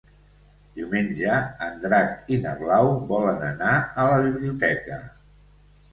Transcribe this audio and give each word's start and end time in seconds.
Diumenge 0.79 1.35
en 1.67 1.77
Drac 1.83 2.33
i 2.35 2.39
na 2.45 2.55
Blau 2.63 2.89
volen 3.15 3.45
anar 3.53 3.77
a 3.77 4.07
la 4.15 4.19
biblioteca. 4.29 4.99